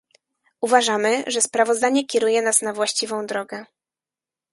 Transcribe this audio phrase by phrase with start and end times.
[0.61, 3.65] Uważamy, że sprawozdanie kieruje nas na właściwą drogę